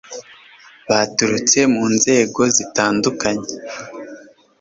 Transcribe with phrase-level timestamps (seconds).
[0.89, 3.49] baturutse mu nzego zitandukanye